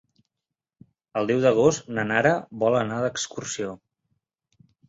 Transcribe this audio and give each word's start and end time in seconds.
El 1.19 1.29
deu 1.33 1.43
d'agost 1.43 1.93
na 1.99 2.07
Nara 2.13 2.33
vol 2.65 2.79
anar 2.81 2.99
d'excursió. 3.05 3.77